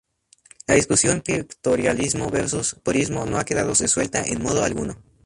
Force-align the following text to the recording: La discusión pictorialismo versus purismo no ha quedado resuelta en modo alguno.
La 0.65 0.73
discusión 0.73 1.21
pictorialismo 1.21 2.31
versus 2.31 2.73
purismo 2.73 3.27
no 3.27 3.37
ha 3.37 3.45
quedado 3.45 3.75
resuelta 3.75 4.23
en 4.23 4.41
modo 4.41 4.63
alguno. 4.63 4.97